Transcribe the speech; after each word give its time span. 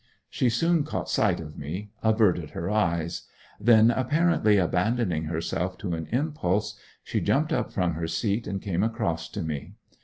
She 0.31 0.49
soon 0.49 0.83
caught 0.83 1.11
sight 1.11 1.39
of 1.39 1.59
me; 1.59 1.91
averted 2.01 2.49
her 2.49 2.71
eyes; 2.71 3.27
then, 3.59 3.91
apparently 3.91 4.57
abandoning 4.57 5.25
herself 5.25 5.77
to 5.77 5.93
an 5.93 6.07
impulse, 6.07 6.75
she 7.03 7.21
jumped 7.21 7.53
up 7.53 7.71
from 7.71 7.93
her 7.93 8.07
seat 8.07 8.47
and 8.47 8.59
came 8.59 8.81
across 8.81 9.29
to 9.29 9.43
me. 9.43 9.73